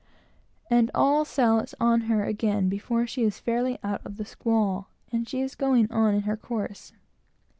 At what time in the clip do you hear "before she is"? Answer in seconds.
2.67-3.37